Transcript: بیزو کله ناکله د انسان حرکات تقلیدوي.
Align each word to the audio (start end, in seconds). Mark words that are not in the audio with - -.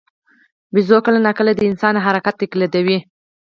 بیزو 0.73 0.97
کله 1.05 1.19
ناکله 1.25 1.51
د 1.55 1.59
انسان 1.69 1.93
حرکات 2.05 2.35
تقلیدوي. 2.41 2.97